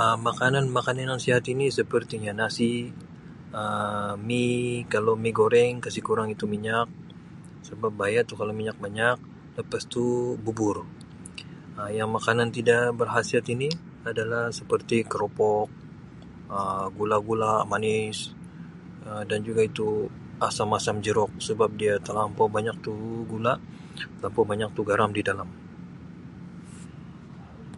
[0.00, 2.72] Um Makanan makanan yang sihat ini sepertinya nasi
[3.60, 6.88] Um mi Um kalau mi goreng kasih kurang itu minyak
[7.68, 9.16] sebab bahaya tu minyak banyak
[9.58, 10.04] lepas tu
[10.44, 10.76] bubur
[11.78, 13.68] Um yang makanan tidak berkhasiat ini
[14.10, 15.66] adalah seperti keropok
[16.56, 18.18] Um gula-gula manis
[19.08, 19.88] Um dan juga itu
[20.46, 22.92] asam asam jeruk sebab dia telampau banyak tu
[23.32, 23.54] gula
[24.18, 25.48] telampau banyak tu garam di dalam.